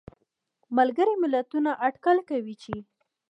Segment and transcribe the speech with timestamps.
[0.77, 2.75] ملګري ملتونه اټکل کوي چې